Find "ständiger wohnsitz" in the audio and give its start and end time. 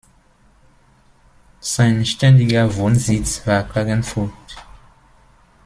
2.07-3.45